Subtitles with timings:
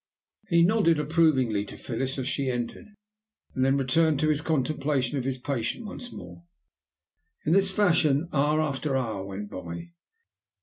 [0.47, 2.87] He nodded approvingly to Phyllis as she entered,
[3.53, 6.43] and then returned to his contemplation of his patient once more.
[7.45, 9.91] In this fashion hour after hour went by.